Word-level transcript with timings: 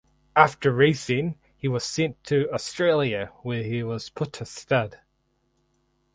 After 0.35 0.71
racing 0.73 1.37
he 1.55 1.67
was 1.67 1.83
sent 1.83 2.23
to 2.23 2.51
Australia 2.51 3.31
where 3.43 3.61
he 3.61 3.83
was 3.83 4.09
put 4.09 4.33
to 4.33 4.45
stud. 4.47 4.97